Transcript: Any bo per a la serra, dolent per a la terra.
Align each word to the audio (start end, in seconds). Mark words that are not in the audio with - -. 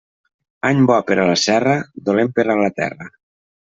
Any 0.69 0.81
bo 0.93 0.97
per 1.11 1.19
a 1.19 1.27
la 1.33 1.37
serra, 1.43 1.79
dolent 2.11 2.35
per 2.39 2.51
a 2.57 2.61
la 2.65 2.75
terra. 2.83 3.17